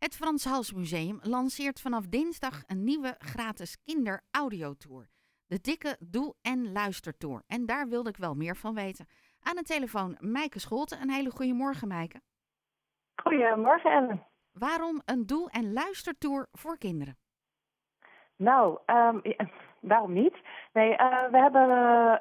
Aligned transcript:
Het 0.00 0.16
Frans 0.16 0.44
Hals 0.44 0.72
Museum 0.72 1.18
lanceert 1.22 1.80
vanaf 1.80 2.06
dinsdag 2.06 2.62
een 2.66 2.84
nieuwe 2.84 3.14
gratis 3.18 3.82
kinderaudiotour. 3.84 5.08
De 5.46 5.60
dikke 5.60 5.96
Doe- 6.00 6.34
en 6.42 6.72
Luistertour. 6.72 7.42
En 7.46 7.66
daar 7.66 7.88
wilde 7.88 8.08
ik 8.08 8.16
wel 8.16 8.34
meer 8.34 8.56
van 8.56 8.74
weten. 8.74 9.06
Aan 9.42 9.56
de 9.56 9.62
telefoon 9.62 10.16
Mijke 10.20 10.60
Scholten. 10.60 11.00
Een 11.02 11.10
hele 11.10 11.30
goede 11.30 11.52
morgen, 11.52 11.88
Mijke. 11.88 12.20
Goedemorgen, 13.22 13.90
Ellen. 13.92 14.26
Waarom 14.52 15.02
een 15.04 15.26
Doe- 15.26 15.50
en 15.50 15.72
Luistertour 15.72 16.46
voor 16.52 16.78
kinderen? 16.78 17.16
Nou, 18.36 18.78
ehm, 18.86 19.18
ja, 19.22 19.48
waarom 19.92 20.12
niet? 20.12 20.36
Nee, 20.72 20.96
eh, 20.96 21.30
we 21.30 21.38
hebben 21.38 21.70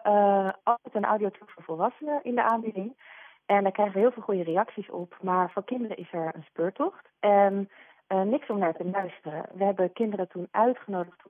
eh, 0.04 0.54
altijd 0.64 0.96
een 0.96 1.06
audiotour 1.06 1.52
voor 1.52 1.64
volwassenen 1.64 2.24
in 2.24 2.36
de 2.36 2.44
aanbieding. 2.44 3.18
En 3.50 3.64
daar 3.64 3.72
krijgen 3.72 3.96
we 3.96 4.00
heel 4.00 4.12
veel 4.12 4.24
goede 4.24 4.44
reacties 4.44 4.90
op. 4.90 5.18
Maar 5.22 5.52
voor 5.52 5.64
kinderen 5.64 5.98
is 5.98 6.12
er 6.12 6.36
een 6.36 6.44
speurtocht. 6.44 7.10
En 7.20 7.70
eh, 8.08 8.22
niks 8.22 8.50
om 8.50 8.58
naar 8.58 8.74
te 8.74 8.86
luisteren. 8.86 9.46
We 9.54 9.64
hebben 9.64 9.94
kinderen 9.94 10.28
toen 10.28 10.48
uitgenodigd. 10.52 11.24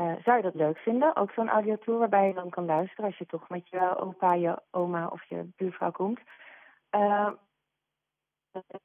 Uh, 0.00 0.14
zou 0.24 0.36
je 0.36 0.42
dat 0.42 0.54
leuk 0.54 0.78
vinden? 0.78 1.16
Ook 1.16 1.30
zo'n 1.30 1.48
audiotour 1.48 1.98
waarbij 1.98 2.26
je 2.26 2.34
dan 2.34 2.50
kan 2.50 2.64
luisteren 2.64 3.04
als 3.04 3.18
je 3.18 3.26
toch 3.26 3.48
met 3.48 3.68
je 3.68 3.96
opa, 3.96 4.34
je 4.34 4.62
oma 4.70 5.06
of 5.06 5.24
je 5.24 5.48
buurvrouw 5.56 5.90
komt. 5.90 6.20
Uh, 6.90 7.30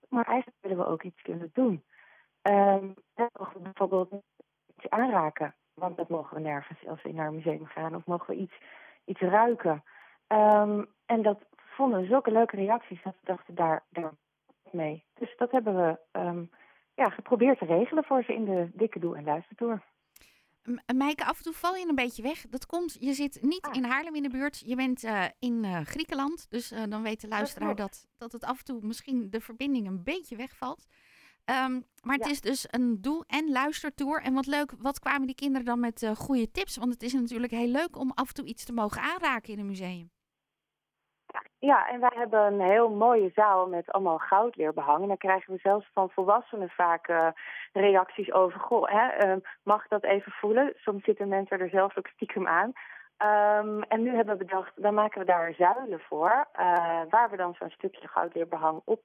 maar 0.09 0.25
eigenlijk 0.25 0.57
willen 0.61 0.77
we 0.77 0.85
ook 0.85 1.03
iets 1.03 1.21
kunnen 1.21 1.49
doen. 1.53 1.83
Um, 2.41 2.93
bijvoorbeeld 3.61 4.11
iets 4.75 4.89
aanraken, 4.89 5.55
want 5.73 5.97
dat 5.97 6.09
mogen 6.09 6.35
we 6.35 6.41
nergens 6.41 6.87
als 6.87 7.01
we 7.01 7.11
naar 7.11 7.27
een 7.27 7.35
museum 7.35 7.65
gaan. 7.65 7.95
Of 7.95 8.05
mogen 8.05 8.35
we 8.35 8.41
iets, 8.41 8.55
iets 9.05 9.19
ruiken. 9.19 9.83
Um, 10.27 10.87
en 11.05 11.21
dat 11.21 11.45
vonden 11.77 12.07
zulke 12.07 12.31
leuke 12.31 12.55
reacties 12.55 13.03
dat 13.03 13.13
we 13.21 13.25
dachten 13.25 13.55
daar, 13.55 13.85
daar 13.89 14.13
mee. 14.71 15.03
Dus 15.13 15.33
dat 15.37 15.51
hebben 15.51 15.75
we 15.75 16.19
um, 16.19 16.49
ja, 16.95 17.09
geprobeerd 17.09 17.59
te 17.59 17.65
regelen 17.65 18.03
voor 18.03 18.23
ze 18.23 18.33
in 18.33 18.45
de 18.45 18.69
dikke 18.73 18.99
doe- 18.99 19.17
en 19.17 19.23
luistertour. 19.23 19.83
Mijke, 20.95 21.25
af 21.25 21.37
en 21.37 21.43
toe 21.43 21.53
val 21.53 21.75
je 21.75 21.87
een 21.87 21.95
beetje 21.95 22.21
weg. 22.21 22.41
Dat 22.49 22.65
komt, 22.65 22.97
je 22.99 23.13
zit 23.13 23.41
niet 23.41 23.65
Ah. 23.65 23.75
in 23.75 23.83
Haarlem 23.83 24.15
in 24.15 24.23
de 24.23 24.29
buurt. 24.29 24.59
Je 24.65 24.75
bent 24.75 25.03
uh, 25.03 25.25
in 25.39 25.63
uh, 25.63 25.79
Griekenland. 25.81 26.49
Dus 26.49 26.71
uh, 26.71 26.83
dan 26.89 27.01
weet 27.03 27.21
de 27.21 27.27
luisteraar 27.27 27.75
dat, 27.75 28.07
dat 28.17 28.31
het 28.31 28.43
af 28.43 28.57
en 28.57 28.63
toe 28.65 28.79
misschien 28.81 29.29
de 29.29 29.41
verbinding 29.41 29.87
een 29.87 30.03
beetje 30.03 30.35
wegvalt. 30.35 30.85
Um, 31.45 31.85
maar 32.01 32.15
het 32.15 32.25
Ja. 32.25 32.31
is 32.31 32.41
dus 32.41 32.65
een 32.69 33.01
doe- 33.01 33.23
en 33.27 33.51
luistertour. 33.51 34.21
En 34.21 34.33
wat 34.33 34.45
leuk, 34.45 34.71
wat 34.77 34.99
kwamen 34.99 35.27
die 35.27 35.35
kinderen 35.35 35.65
dan 35.65 35.79
met 35.79 36.11
goede 36.15 36.51
tips? 36.51 36.77
Want 36.77 36.93
het 36.93 37.03
is 37.03 37.13
natuurlijk 37.13 37.51
heel 37.51 37.67
leuk 37.71 37.97
om 37.97 38.11
af 38.15 38.27
en 38.27 38.33
toe 38.33 38.45
iets 38.45 38.65
te 38.65 38.73
mogen 38.73 39.01
aanraken 39.01 39.53
in 39.53 39.59
een 39.59 39.65
museum. 39.65 40.09
Ja, 41.59 41.89
en 41.89 41.99
wij 41.99 42.11
hebben 42.13 42.41
een 42.41 42.61
heel 42.61 42.89
mooie 42.89 43.31
zaal 43.33 43.67
met 43.67 43.91
allemaal 43.91 44.17
goudleerbehang. 44.17 45.01
En 45.01 45.07
dan 45.07 45.17
krijgen 45.17 45.53
we 45.53 45.59
zelfs 45.59 45.89
van 45.93 46.09
volwassenen 46.09 46.69
vaak 46.69 47.07
uh, 47.07 47.27
reacties 47.73 48.33
over... 48.33 48.59
Goh, 48.59 48.89
hè, 48.89 49.27
uh, 49.27 49.35
mag 49.63 49.83
ik 49.83 49.89
dat 49.89 50.03
even 50.03 50.31
voelen? 50.31 50.73
Soms 50.75 51.03
zitten 51.03 51.27
mensen 51.27 51.59
er 51.59 51.69
zelfs 51.69 51.97
ook 51.97 52.07
stiekem 52.07 52.47
aan. 52.47 52.71
Um, 53.57 53.83
en 53.83 54.03
nu 54.03 54.15
hebben 54.15 54.37
we 54.37 54.45
bedacht, 54.45 54.71
dan 54.75 54.93
maken 54.93 55.19
we 55.19 55.25
daar 55.25 55.53
zuilen 55.53 55.99
voor... 55.99 56.47
Uh, 56.59 57.01
waar 57.09 57.29
we 57.29 57.37
dan 57.37 57.55
zo'n 57.59 57.69
stukje 57.69 58.07
goudleerbehang 58.07 58.81
op 58.85 59.01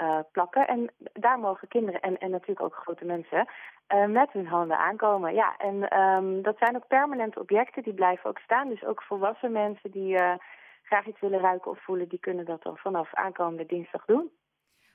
uh, 0.00 0.18
plakken. 0.32 0.66
En 0.66 0.90
daar 1.12 1.38
mogen 1.38 1.68
kinderen 1.68 2.00
en, 2.00 2.18
en 2.18 2.30
natuurlijk 2.30 2.62
ook 2.62 2.74
grote 2.74 3.04
mensen 3.04 3.46
met 4.06 4.32
hun 4.32 4.46
handen 4.46 4.78
aankomen. 4.78 5.34
Ja, 5.34 5.56
en 5.58 6.00
um, 6.00 6.42
dat 6.42 6.58
zijn 6.58 6.76
ook 6.76 6.86
permanente 6.86 7.40
objecten, 7.40 7.82
die 7.82 7.94
blijven 7.94 8.30
ook 8.30 8.38
staan. 8.38 8.68
Dus 8.68 8.84
ook 8.84 9.02
volwassen 9.02 9.52
mensen 9.52 9.90
die 9.90 10.18
graag 10.92 11.06
iets 11.06 11.20
willen 11.20 11.40
ruiken 11.40 11.70
of 11.70 11.84
voelen, 11.84 12.08
die 12.08 12.18
kunnen 12.18 12.44
dat 12.44 12.62
dan 12.62 12.76
vanaf 12.76 13.14
aankomende 13.14 13.66
dinsdag 13.66 14.04
doen. 14.04 14.30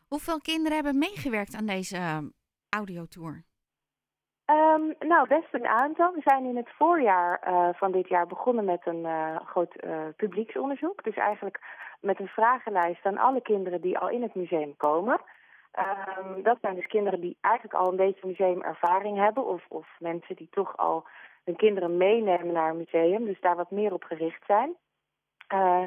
Hoeveel 0.08 0.40
kinderen 0.40 0.76
hebben 0.76 0.98
meegewerkt 0.98 1.56
aan 1.56 1.66
deze 1.66 1.98
uh, 1.98 2.18
audiotour? 2.70 3.44
Um, 4.46 4.96
nou, 5.00 5.28
best 5.28 5.48
een 5.52 5.68
aantal. 5.68 6.14
We 6.14 6.22
zijn 6.24 6.46
in 6.46 6.56
het 6.58 6.70
voorjaar 6.78 7.48
uh, 7.48 7.70
van 7.74 7.92
dit 7.92 8.08
jaar 8.08 8.28
begonnen 8.28 8.66
met 8.66 8.82
een 8.86 9.04
uh, 9.04 9.36
groot 9.46 9.74
uh, 9.84 10.08
publieksonderzoek. 10.16 11.04
Dus 11.04 11.16
eigenlijk 11.16 11.60
met 12.00 12.20
een 12.20 12.28
vragenlijst 12.28 13.06
aan 13.06 13.18
alle 13.18 13.42
kinderen 13.42 13.82
die 13.82 13.98
al 13.98 14.10
in 14.10 14.22
het 14.22 14.36
museum 14.36 14.76
komen. 14.78 15.22
Um, 15.80 16.44
dat 16.44 16.58
zijn 16.62 16.76
dus 16.76 16.88
kinderen 16.88 17.22
die 17.22 17.38
eigenlijk 17.42 17.76
al 17.76 17.90
een 17.90 18.04
beetje 18.06 18.28
museumervaring 18.28 19.18
hebben. 19.18 19.46
Of, 19.46 19.66
of 19.68 19.88
mensen 20.00 20.36
die 20.36 20.50
toch 20.52 20.78
al 20.78 21.08
hun 21.44 21.56
kinderen 21.56 21.98
meenemen 21.98 22.54
naar 22.54 22.70
een 22.70 22.78
museum. 22.78 23.26
Dus 23.26 23.42
daar 23.42 23.56
wat 23.56 23.72
meer 23.72 23.94
op 23.94 24.04
gericht 24.04 24.46
zijn. 24.46 24.76
Uh, 25.54 25.84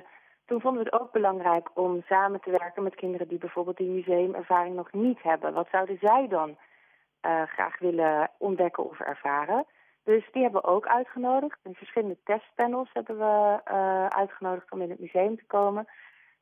toen 0.46 0.60
vonden 0.60 0.84
we 0.84 0.90
het 0.90 1.00
ook 1.00 1.12
belangrijk 1.12 1.68
om 1.74 2.02
samen 2.06 2.40
te 2.40 2.50
werken 2.50 2.82
met 2.82 2.94
kinderen 2.94 3.28
die 3.28 3.38
bijvoorbeeld 3.38 3.76
die 3.76 3.90
museumervaring 3.90 4.74
nog 4.74 4.92
niet 4.92 5.22
hebben. 5.22 5.52
Wat 5.52 5.68
zouden 5.70 5.98
zij 6.00 6.28
dan 6.28 6.48
uh, 6.48 7.42
graag 7.42 7.78
willen 7.78 8.30
ontdekken 8.38 8.84
of 8.84 9.00
ervaren? 9.00 9.66
Dus 10.04 10.28
die 10.32 10.42
hebben 10.42 10.60
we 10.60 10.66
ook 10.66 10.86
uitgenodigd. 10.86 11.58
Verschillende 11.72 12.18
testpanels 12.24 12.90
hebben 12.92 13.18
we 13.18 13.60
uh, 13.70 14.06
uitgenodigd 14.06 14.72
om 14.72 14.80
in 14.80 14.90
het 14.90 14.98
museum 14.98 15.36
te 15.36 15.46
komen. 15.46 15.88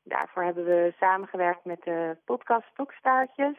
Daarvoor 0.03 0.43
hebben 0.43 0.65
we 0.65 0.93
samengewerkt 0.99 1.65
met 1.65 1.83
de 1.83 2.17
podcast 2.25 2.67
Stokstaartjes 2.71 3.57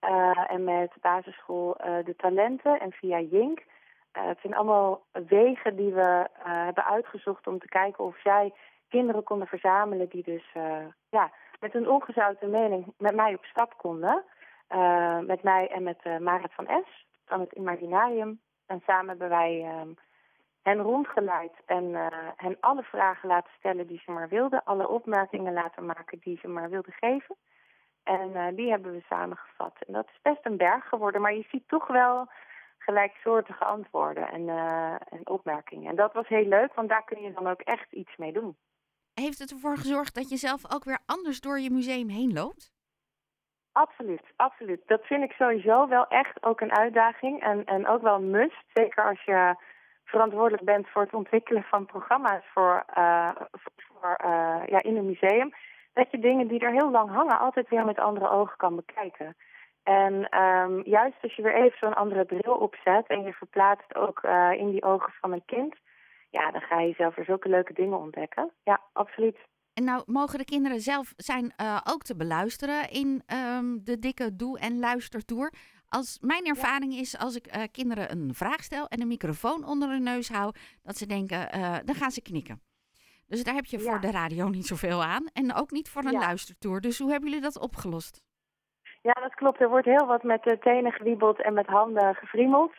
uh, 0.00 0.50
en 0.50 0.64
met 0.64 0.92
basisschool 1.00 1.76
De 2.04 2.14
Talenten 2.16 2.80
en 2.80 2.92
via 2.92 3.20
Jink. 3.20 3.62
Het 4.12 4.38
zijn 4.40 4.54
allemaal 4.54 5.04
wegen 5.12 5.76
die 5.76 5.92
we 5.92 6.28
hebben 6.42 6.84
uitgezocht 6.84 7.46
om 7.46 7.58
te 7.58 7.68
kijken 7.68 8.04
of 8.04 8.20
zij 8.20 8.52
kinderen 8.88 9.22
konden 9.22 9.48
verzamelen 9.48 10.08
die 10.08 10.22
dus 10.22 10.52
ja, 11.10 11.30
met 11.60 11.74
een 11.74 11.88
ongezouten 11.88 12.50
mening 12.50 12.92
met 12.98 13.14
mij 13.14 13.34
op 13.34 13.44
stap 13.44 13.76
konden. 13.76 14.24
met 15.26 15.42
mij 15.42 15.68
en 15.70 15.82
met 15.82 16.20
Marit 16.20 16.54
van 16.54 16.66
S 16.84 17.06
van 17.24 17.40
het 17.40 17.52
Imaginarium. 17.52 18.40
En 18.66 18.82
samen 18.86 19.08
hebben 19.08 19.28
wij 19.28 19.80
um, 19.80 19.96
hen 20.62 20.78
rondgeleid 20.78 21.52
en 21.66 22.10
hen 22.36 22.56
alle 22.60 22.82
vragen 22.82 23.28
laten 23.28 23.52
stellen 23.58 23.86
die 23.86 24.02
ze 24.04 24.10
maar 24.10 24.28
wilden. 24.28 24.64
Alle 24.64 24.88
opmerkingen 24.88 25.52
laten 25.52 25.86
maken 25.86 26.18
die 26.18 26.38
ze 26.38 26.48
maar 26.48 26.70
wilden 26.70 26.92
geven. 26.92 27.36
En 28.02 28.54
die 28.54 28.70
hebben 28.70 28.92
we 28.92 29.02
samengevat. 29.08 29.76
En 29.86 29.92
dat 29.92 30.06
is 30.12 30.20
best 30.22 30.46
een 30.46 30.56
berg 30.56 30.88
geworden, 30.88 31.20
maar 31.20 31.34
je 31.34 31.46
ziet 31.50 31.68
toch 31.68 31.86
wel 31.86 32.28
gelijksoortige 32.78 33.64
antwoorden 33.64 34.28
en, 34.28 34.48
en 35.08 35.28
opmerkingen. 35.28 35.90
En 35.90 35.96
dat 35.96 36.12
was 36.12 36.28
heel 36.28 36.46
leuk, 36.46 36.74
want 36.74 36.88
daar 36.88 37.04
kun 37.04 37.22
je 37.22 37.32
dan 37.32 37.46
ook 37.46 37.60
echt 37.60 37.92
iets 37.92 38.16
mee 38.16 38.32
doen. 38.32 38.56
Heeft 39.22 39.38
het 39.38 39.50
ervoor 39.50 39.76
gezorgd 39.76 40.14
dat 40.14 40.28
je 40.28 40.36
zelf 40.36 40.74
ook 40.74 40.84
weer 40.84 40.98
anders 41.06 41.40
door 41.40 41.58
je 41.60 41.70
museum 41.70 42.08
heen 42.08 42.32
loopt? 42.32 42.72
Absoluut, 43.72 44.22
absoluut. 44.36 44.82
Dat 44.86 45.06
vind 45.06 45.22
ik 45.22 45.32
sowieso 45.32 45.88
wel 45.88 46.06
echt 46.08 46.44
ook 46.44 46.60
een 46.60 46.76
uitdaging 46.76 47.42
en, 47.42 47.64
en 47.64 47.86
ook 47.86 48.02
wel 48.02 48.14
een 48.14 48.30
must. 48.30 48.64
Zeker 48.72 49.04
als 49.04 49.22
je 49.22 49.54
verantwoordelijk 50.04 50.64
bent 50.64 50.88
voor 50.88 51.02
het 51.02 51.14
ontwikkelen 51.14 51.62
van 51.62 51.86
programma's 51.86 52.44
voor, 52.54 52.84
uh, 52.98 53.30
voor 53.76 54.18
uh, 54.24 54.62
ja, 54.66 54.82
in 54.82 54.96
een 54.96 55.06
museum. 55.06 55.54
Dat 55.92 56.10
je 56.10 56.18
dingen 56.18 56.48
die 56.48 56.60
er 56.60 56.72
heel 56.72 56.90
lang 56.90 57.10
hangen 57.10 57.38
altijd 57.38 57.68
weer 57.68 57.84
met 57.84 57.98
andere 57.98 58.30
ogen 58.30 58.56
kan 58.56 58.76
bekijken. 58.76 59.36
En 59.82 60.40
um, 60.42 60.82
juist 60.84 61.22
als 61.22 61.34
je 61.34 61.42
weer 61.42 61.54
even 61.54 61.78
zo'n 61.78 61.94
andere 61.94 62.24
bril 62.24 62.54
opzet 62.54 63.06
en 63.06 63.22
je 63.22 63.32
verplaatst 63.32 63.94
ook 63.94 64.22
uh, 64.22 64.52
in 64.52 64.70
die 64.70 64.82
ogen 64.82 65.12
van 65.20 65.32
een 65.32 65.44
kind. 65.44 65.74
Ja, 66.36 66.50
dan 66.50 66.60
ga 66.60 66.80
je 66.80 66.94
zelf 66.94 67.14
weer 67.14 67.24
zulke 67.24 67.48
leuke 67.48 67.72
dingen 67.72 67.98
ontdekken. 67.98 68.52
Ja, 68.64 68.80
absoluut. 68.92 69.36
En 69.74 69.84
nou 69.84 70.02
mogen 70.06 70.38
de 70.38 70.44
kinderen 70.44 70.80
zelf 70.80 71.12
zijn 71.16 71.52
uh, 71.60 71.80
ook 71.84 72.02
te 72.02 72.16
beluisteren 72.16 72.90
in 72.90 73.22
um, 73.56 73.84
de 73.84 73.98
dikke 73.98 74.36
doe- 74.36 74.58
en 74.58 74.78
luistertour. 74.78 75.52
Als 75.88 76.18
mijn 76.20 76.44
ervaring 76.46 76.94
ja. 76.94 77.00
is, 77.00 77.18
als 77.18 77.36
ik 77.36 77.56
uh, 77.56 77.62
kinderen 77.72 78.10
een 78.10 78.34
vraag 78.34 78.62
stel 78.62 78.86
en 78.86 79.00
een 79.00 79.08
microfoon 79.08 79.64
onder 79.64 79.88
hun 79.88 80.02
neus 80.02 80.28
hou, 80.28 80.54
dat 80.82 80.96
ze 80.96 81.06
denken, 81.06 81.38
uh, 81.38 81.76
dan 81.84 81.94
gaan 81.94 82.10
ze 82.10 82.22
knikken. 82.22 82.60
Dus 83.26 83.44
daar 83.44 83.54
heb 83.54 83.64
je 83.64 83.78
ja. 83.78 83.84
voor 83.84 84.00
de 84.00 84.10
radio 84.10 84.48
niet 84.56 84.66
zoveel 84.66 85.02
aan 85.02 85.26
en 85.32 85.54
ook 85.54 85.70
niet 85.70 85.88
voor 85.88 86.04
een 86.04 86.20
ja. 86.20 86.26
luistertour. 86.26 86.80
Dus 86.80 86.98
hoe 86.98 87.10
hebben 87.10 87.28
jullie 87.28 87.44
dat 87.44 87.60
opgelost? 87.60 88.22
Ja, 89.02 89.12
dat 89.12 89.34
klopt. 89.34 89.60
Er 89.60 89.68
wordt 89.68 89.86
heel 89.86 90.06
wat 90.06 90.22
met 90.22 90.42
de 90.42 90.58
tenen 90.58 90.92
gewiebeld 90.92 91.42
en 91.42 91.54
met 91.54 91.66
handen 91.66 92.14
gevriemeld. 92.14 92.72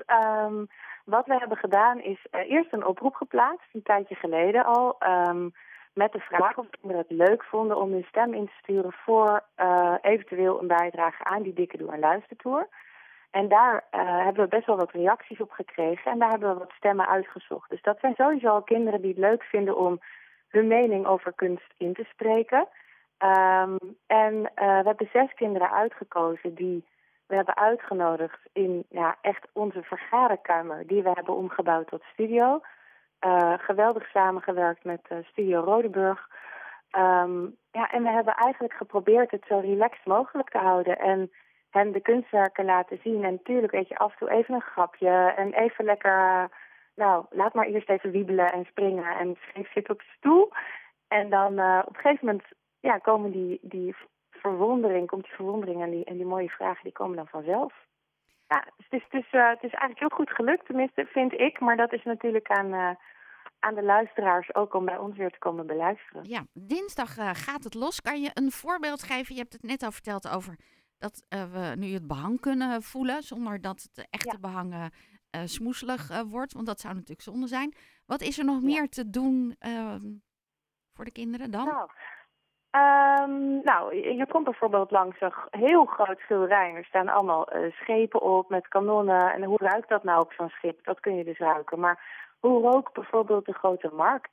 Um, 0.45 0.67
wat 1.07 1.25
we 1.25 1.37
hebben 1.37 1.57
gedaan 1.57 2.01
is 2.01 2.25
uh, 2.31 2.49
eerst 2.49 2.73
een 2.73 2.85
oproep 2.85 3.15
geplaatst, 3.15 3.73
een 3.73 3.83
tijdje 3.83 4.15
geleden 4.15 4.65
al, 4.65 4.95
um, 4.99 5.51
met 5.93 6.11
de 6.11 6.19
vraag 6.19 6.57
of 6.57 6.69
kinderen 6.69 7.05
het 7.07 7.27
leuk 7.27 7.43
vonden 7.43 7.77
om 7.77 7.91
hun 7.91 8.05
stem 8.07 8.33
in 8.33 8.45
te 8.45 8.57
sturen 8.61 8.93
voor 8.93 9.43
uh, 9.57 9.95
eventueel 10.01 10.61
een 10.61 10.67
bijdrage 10.67 11.23
aan 11.23 11.41
die 11.41 11.53
dikke 11.53 11.77
doe- 11.77 11.91
en 11.91 11.99
luistertour. 11.99 12.67
En 13.31 13.47
daar 13.47 13.73
uh, 13.91 14.23
hebben 14.23 14.43
we 14.43 14.49
best 14.49 14.65
wel 14.65 14.77
wat 14.77 14.91
reacties 14.91 15.39
op 15.41 15.51
gekregen 15.51 16.11
en 16.11 16.19
daar 16.19 16.29
hebben 16.29 16.53
we 16.53 16.59
wat 16.59 16.71
stemmen 16.77 17.07
uitgezocht. 17.07 17.69
Dus 17.69 17.81
dat 17.81 17.99
zijn 17.99 18.13
sowieso 18.15 18.47
al 18.47 18.61
kinderen 18.61 19.01
die 19.01 19.09
het 19.09 19.19
leuk 19.19 19.43
vinden 19.43 19.77
om 19.77 19.99
hun 20.47 20.67
mening 20.67 21.05
over 21.05 21.33
kunst 21.33 21.73
in 21.77 21.93
te 21.93 22.05
spreken. 22.11 22.67
Um, 23.23 23.77
en 24.07 24.41
we 24.55 24.81
hebben 24.83 25.09
zes 25.13 25.33
kinderen 25.33 25.71
uitgekozen 25.71 26.55
die 26.55 26.85
we 27.27 27.35
hebben 27.35 27.57
uitgenodigd 27.57 28.39
in 28.53 28.85
ja, 28.89 29.17
echt 29.21 29.47
onze 29.53 29.83
vergaderkamer 29.83 30.87
die 30.87 31.03
we 31.03 31.11
hebben 31.13 31.35
omgebouwd 31.35 31.87
tot 31.87 32.03
studio. 32.13 32.61
Uh, 33.25 33.53
geweldig 33.57 34.09
samengewerkt 34.09 34.83
met 34.83 35.01
uh, 35.11 35.17
Studio 35.23 35.59
Rodeburg. 35.59 36.27
Um, 36.97 37.57
ja, 37.71 37.91
en 37.91 38.03
we 38.03 38.09
hebben 38.09 38.33
eigenlijk 38.33 38.73
geprobeerd 38.73 39.31
het 39.31 39.43
zo 39.47 39.59
relaxed 39.59 40.05
mogelijk 40.05 40.49
te 40.49 40.57
houden. 40.57 40.99
En 40.99 41.31
hen 41.69 41.91
de 41.91 41.99
kunstwerken 41.99 42.65
laten 42.65 42.99
zien. 43.03 43.23
En 43.23 43.31
natuurlijk 43.31 43.71
weet 43.71 43.87
je 43.87 43.97
af 43.97 44.11
en 44.11 44.17
toe 44.17 44.29
even 44.29 44.53
een 44.53 44.61
grapje 44.61 45.33
en 45.35 45.53
even 45.53 45.85
lekker, 45.85 46.17
eh, 46.17 46.43
nou, 46.95 47.25
laat 47.29 47.53
maar 47.53 47.65
eerst 47.65 47.89
even 47.89 48.11
wiebelen 48.11 48.51
en 48.51 48.65
springen 48.65 49.17
en 49.17 49.37
scheef 49.39 49.71
zitten 49.71 49.93
op 49.93 50.01
je 50.01 50.11
stoel. 50.17 50.51
En 51.07 51.29
dan 51.29 51.51
op 51.81 51.95
een 51.95 52.01
gegeven 52.01 52.25
moment 52.25 52.43
ja, 52.79 52.97
komen 52.97 53.31
die, 53.31 53.59
die 53.61 53.95
verwondering, 54.41 55.07
komt 55.07 55.23
die 55.23 55.33
verwondering 55.33 55.81
en 55.81 55.89
die, 55.89 56.05
en 56.05 56.15
die 56.15 56.25
mooie 56.25 56.49
vragen, 56.49 56.83
die 56.83 56.91
komen 56.91 57.15
dan 57.15 57.27
vanzelf. 57.27 57.73
Ja, 58.47 58.63
dus 58.77 58.85
het 58.89 58.93
is, 58.93 59.03
het, 59.09 59.23
is, 59.23 59.33
uh, 59.33 59.49
het 59.49 59.63
is 59.63 59.71
eigenlijk 59.71 59.99
heel 59.99 60.17
goed 60.17 60.29
gelukt, 60.29 60.65
tenminste 60.65 61.05
vind 61.05 61.33
ik. 61.33 61.59
Maar 61.59 61.77
dat 61.77 61.93
is 61.93 62.03
natuurlijk 62.03 62.47
aan, 62.49 62.73
uh, 62.73 62.91
aan 63.59 63.75
de 63.75 63.83
luisteraars 63.83 64.55
ook 64.55 64.73
om 64.73 64.85
bij 64.85 64.97
ons 64.97 65.17
weer 65.17 65.31
te 65.31 65.39
komen 65.39 65.67
beluisteren. 65.67 66.23
Ja, 66.23 66.45
dinsdag 66.53 67.17
uh, 67.17 67.29
gaat 67.33 67.63
het 67.63 67.73
los. 67.73 68.01
Kan 68.01 68.21
je 68.21 68.29
een 68.33 68.51
voorbeeld 68.51 69.03
geven? 69.03 69.35
Je 69.35 69.41
hebt 69.41 69.53
het 69.53 69.63
net 69.63 69.83
al 69.83 69.91
verteld 69.91 70.29
over 70.29 70.55
dat 70.97 71.25
we 71.29 71.73
nu 71.77 71.93
het 71.93 72.07
behang 72.07 72.39
kunnen 72.39 72.81
voelen, 72.81 73.23
zonder 73.23 73.61
dat 73.61 73.89
het 73.93 74.07
echte 74.09 74.37
ja. 74.39 74.39
behang 74.39 74.91
smoeselig 75.45 76.23
wordt. 76.23 76.53
Want 76.53 76.65
dat 76.65 76.79
zou 76.79 76.93
natuurlijk 76.93 77.21
zonde 77.21 77.47
zijn. 77.47 77.73
Wat 78.05 78.21
is 78.21 78.37
er 78.37 78.45
nog 78.45 78.59
ja. 78.59 78.65
meer 78.65 78.89
te 78.89 79.09
doen 79.09 79.55
ehm, 79.59 80.13
voor 80.93 81.05
de 81.05 81.11
kinderen 81.11 81.51
dan? 81.51 81.65
Nou, 81.65 81.89
Um, 82.77 83.61
nou, 83.63 83.95
je 83.95 84.25
komt 84.27 84.43
bijvoorbeeld 84.43 84.91
langs 84.91 85.21
een 85.21 85.33
heel 85.49 85.85
groot 85.85 86.19
schilderij. 86.19 86.73
Er 86.73 86.85
staan 86.85 87.09
allemaal 87.09 87.55
uh, 87.55 87.71
schepen 87.71 88.21
op 88.21 88.49
met 88.49 88.67
kanonnen. 88.67 89.33
En 89.33 89.43
hoe 89.43 89.57
ruikt 89.57 89.89
dat 89.89 90.03
nou 90.03 90.21
op 90.21 90.33
zo'n 90.33 90.49
schip? 90.49 90.83
Dat 90.83 90.99
kun 90.99 91.15
je 91.15 91.23
dus 91.23 91.37
ruiken. 91.37 91.79
Maar 91.79 91.99
hoe 92.39 92.61
rook 92.61 92.93
bijvoorbeeld 92.93 93.45
de 93.45 93.53
grote 93.53 93.89
markt 93.93 94.31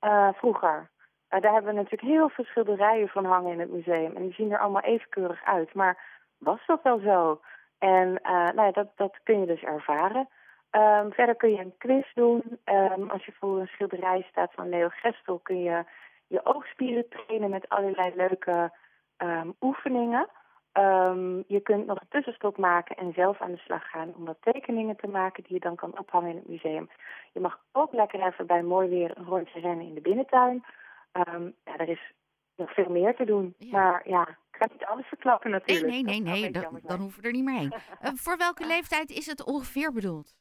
uh, 0.00 0.28
vroeger? 0.32 0.90
Uh, 1.30 1.40
daar 1.40 1.52
hebben 1.52 1.74
we 1.74 1.76
natuurlijk 1.76 2.12
heel 2.12 2.28
veel 2.28 2.44
schilderijen 2.44 3.08
van 3.08 3.24
hangen 3.24 3.52
in 3.52 3.60
het 3.60 3.70
museum. 3.70 4.16
En 4.16 4.22
die 4.22 4.34
zien 4.34 4.52
er 4.52 4.58
allemaal 4.58 4.82
even 4.82 5.08
keurig 5.08 5.44
uit. 5.44 5.74
Maar 5.74 5.98
was 6.38 6.66
dat 6.66 6.82
wel 6.82 6.98
zo? 6.98 7.40
En 7.78 8.20
nou 8.22 8.62
ja, 8.62 8.70
dat, 8.70 8.88
dat 8.96 9.16
kun 9.22 9.40
je 9.40 9.46
dus 9.46 9.62
ervaren. 9.62 10.28
Um, 10.70 11.12
verder 11.12 11.34
kun 11.34 11.50
je 11.50 11.60
een 11.60 11.74
quiz 11.78 12.12
doen. 12.14 12.60
Um, 12.64 13.10
als 13.10 13.24
je 13.24 13.32
voor 13.32 13.60
een 13.60 13.66
schilderij 13.66 14.26
staat 14.30 14.52
van 14.52 14.68
Leo 14.68 14.88
Gestel 14.90 15.38
kun 15.38 15.62
je 15.62 15.84
je 16.26 16.44
oogspieren 16.44 17.08
trainen 17.08 17.50
met 17.50 17.68
allerlei 17.68 18.12
leuke 18.14 18.72
um, 19.18 19.54
oefeningen. 19.60 20.28
Um, 20.72 21.44
je 21.46 21.60
kunt 21.60 21.86
nog 21.86 22.00
een 22.00 22.08
tussenstop 22.08 22.56
maken 22.56 22.96
en 22.96 23.12
zelf 23.12 23.40
aan 23.40 23.52
de 23.52 23.58
slag 23.58 23.90
gaan 23.90 24.14
om 24.14 24.24
wat 24.24 24.36
tekeningen 24.40 24.96
te 24.96 25.06
maken 25.06 25.42
die 25.42 25.52
je 25.52 25.60
dan 25.60 25.76
kan 25.76 25.98
ophangen 25.98 26.30
in 26.30 26.36
het 26.36 26.48
museum. 26.48 26.90
Je 27.32 27.40
mag 27.40 27.60
ook 27.72 27.92
lekker 27.92 28.26
even 28.26 28.46
bij 28.46 28.62
mooi 28.62 28.88
weer 28.88 29.16
een 29.16 29.24
rondje 29.24 29.60
rennen 29.60 29.86
in 29.86 29.94
de 29.94 30.00
binnentuin. 30.00 30.64
Um, 31.12 31.54
ja, 31.64 31.76
er 31.76 31.88
is 31.88 32.12
nog 32.56 32.74
veel 32.74 32.90
meer 32.90 33.16
te 33.16 33.24
doen. 33.24 33.54
Ja. 33.58 33.70
Maar 33.70 34.08
ja, 34.08 34.28
ik 34.28 34.36
ga 34.50 34.68
niet 34.72 34.84
alles 34.84 35.06
verklappen 35.06 35.50
natuurlijk. 35.50 35.92
Nee, 35.92 36.02
nee, 36.02 36.20
nee, 36.20 36.40
nee. 36.40 36.50
Dan, 36.50 36.80
dan 36.82 37.00
hoeven 37.00 37.22
we 37.22 37.26
er 37.26 37.34
niet 37.34 37.44
meer 37.44 37.58
heen. 37.58 37.74
uh, 38.02 38.10
voor 38.24 38.36
welke 38.36 38.66
leeftijd 38.66 39.10
is 39.10 39.26
het 39.26 39.44
ongeveer 39.44 39.92
bedoeld? 39.92 40.36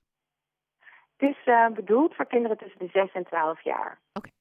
Het 1.18 1.30
is 1.30 1.46
uh, 1.46 1.68
bedoeld 1.68 2.16
voor 2.16 2.28
kinderen 2.28 2.58
tussen 2.58 2.80
de 2.80 2.90
6 2.92 3.12
en 3.12 3.24
12 3.24 3.64
jaar. 3.64 4.00
Oké. 4.14 4.18
Okay. 4.18 4.32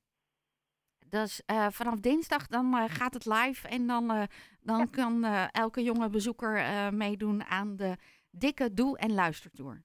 Dus 1.19 1.43
uh, 1.47 1.67
vanaf 1.71 2.01
dinsdag 2.01 2.47
dan 2.47 2.67
uh, 2.75 2.85
gaat 2.87 3.15
het 3.15 3.27
live 3.27 3.69
en 3.69 3.87
dan, 3.87 4.05
uh, 4.11 4.23
dan 4.61 4.79
ja. 4.79 4.87
kan 4.91 5.25
elke 5.53 5.83
jonge 5.83 6.09
bezoeker 6.11 6.53
meedoen 6.95 7.45
aan 7.45 7.77
de 7.77 7.97
dikke 8.31 8.75
doe- 8.75 8.99
en 8.99 9.15
luistertour. 9.15 9.83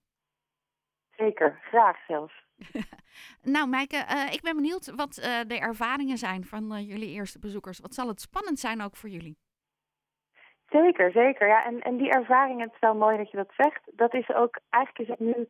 Zeker, 1.09 1.59
graag 1.61 1.97
zelfs. 2.07 2.45
nou 3.55 3.67
Meike, 3.67 3.97
ik 4.31 4.41
ben 4.41 4.55
benieuwd 4.55 4.95
wat 4.95 5.13
de 5.47 5.59
ervaringen 5.59 6.17
zijn 6.17 6.43
van 6.43 6.83
jullie 6.83 7.13
eerste 7.13 7.39
bezoekers. 7.39 7.79
Wat 7.79 7.93
zal 7.93 8.07
het 8.07 8.21
spannend 8.21 8.59
zijn 8.59 8.81
ook 8.81 8.95
voor 8.95 9.09
jullie? 9.09 9.37
Zeker, 10.69 11.11
zeker. 11.11 11.47
Ja, 11.47 11.65
en, 11.65 11.81
en 11.81 11.97
die 11.97 12.09
ervaringen, 12.09 12.65
het 12.65 12.73
is 12.73 12.79
wel 12.79 12.95
mooi 12.95 13.17
dat 13.17 13.31
je 13.31 13.37
dat 13.37 13.51
zegt. 13.57 13.81
Dat 13.95 14.13
is 14.13 14.29
ook, 14.33 14.59
eigenlijk 14.69 15.09
is 15.09 15.17
het 15.17 15.19
nu 15.19 15.47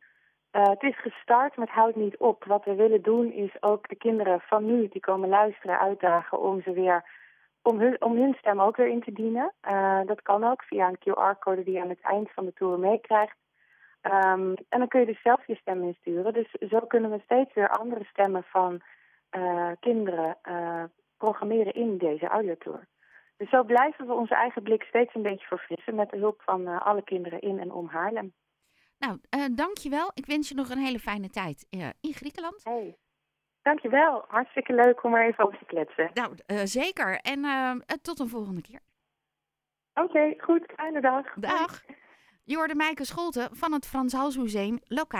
uh, 0.52 0.62
het 0.62 0.82
is 0.82 1.00
gestart 1.00 1.56
met 1.56 1.68
houd 1.68 1.94
niet 1.94 2.16
op. 2.16 2.44
Wat 2.44 2.64
we 2.64 2.74
willen 2.74 3.02
doen 3.02 3.32
is 3.32 3.62
ook 3.62 3.88
de 3.88 3.96
kinderen 3.96 4.40
van 4.40 4.66
nu 4.66 4.88
die 4.88 5.00
komen 5.00 5.28
luisteren 5.28 5.78
uitdagen 5.78 6.40
om 6.40 6.62
ze 6.62 6.72
weer 6.72 7.18
om 7.62 7.80
hun, 7.80 8.02
om 8.02 8.16
hun 8.16 8.34
stem 8.38 8.60
ook 8.60 8.76
weer 8.76 8.88
in 8.88 9.02
te 9.02 9.12
dienen. 9.12 9.52
Uh, 9.70 10.00
dat 10.06 10.22
kan 10.22 10.44
ook 10.44 10.62
via 10.62 10.88
een 10.88 10.98
QR-code 10.98 11.62
die 11.62 11.74
je 11.74 11.80
aan 11.80 11.88
het 11.88 12.00
eind 12.00 12.30
van 12.32 12.44
de 12.44 12.52
tour 12.52 12.78
meekrijgt. 12.78 13.36
Um, 14.02 14.54
en 14.68 14.78
dan 14.78 14.88
kun 14.88 15.00
je 15.00 15.06
dus 15.06 15.22
zelf 15.22 15.46
je 15.46 15.54
stem 15.54 15.82
insturen. 15.82 16.32
Dus 16.32 16.50
zo 16.70 16.80
kunnen 16.80 17.10
we 17.10 17.20
steeds 17.24 17.54
weer 17.54 17.68
andere 17.68 18.04
stemmen 18.04 18.42
van 18.42 18.80
uh, 19.36 19.70
kinderen 19.80 20.36
programmeren 21.16 21.72
in 21.72 21.98
deze 21.98 22.26
audiotour. 22.26 22.86
Dus 23.36 23.48
zo 23.50 23.64
blijven 23.64 24.06
we 24.06 24.12
onze 24.12 24.34
eigen 24.34 24.62
blik 24.62 24.82
steeds 24.82 25.14
een 25.14 25.22
beetje 25.22 25.46
verfrissen 25.46 25.94
met 25.94 26.10
de 26.10 26.16
hulp 26.16 26.42
van 26.42 26.66
alle 26.78 27.02
kinderen 27.02 27.40
in 27.40 27.58
en 27.58 27.72
om 27.72 27.86
Haarlem. 27.88 28.32
Nou, 29.00 29.18
uh, 29.36 29.44
dankjewel. 29.56 30.10
Ik 30.14 30.26
wens 30.26 30.48
je 30.48 30.54
nog 30.54 30.70
een 30.70 30.78
hele 30.78 30.98
fijne 30.98 31.30
tijd 31.30 31.66
uh, 31.70 31.88
in 32.00 32.12
Griekenland. 32.12 32.64
Hey. 32.64 32.96
Dankjewel. 33.62 34.24
Hartstikke 34.28 34.74
leuk 34.74 35.04
om 35.04 35.14
er 35.14 35.26
even 35.26 35.44
over 35.44 35.58
te 35.58 35.64
kletsen. 35.64 36.10
Nou, 36.14 36.34
uh, 36.46 36.60
zeker. 36.64 37.20
En 37.20 37.40
tot 38.02 38.18
een 38.18 38.28
volgende 38.28 38.60
keer. 38.60 38.80
Oké, 39.94 40.08
okay, 40.08 40.34
goed. 40.38 40.72
Fijne 40.76 41.00
dag. 41.00 41.34
Dag. 41.34 41.82
Je 42.44 42.56
hoorde 42.56 42.74
Mijke 42.74 43.04
Scholten 43.04 43.56
van 43.56 43.72
het 43.72 43.86
Frans 43.86 44.12
Hals 44.12 44.36
Museum, 44.36 44.78
locatie. 44.84 45.18